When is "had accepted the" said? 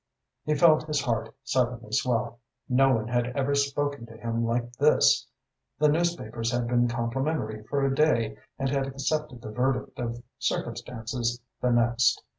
8.67-9.51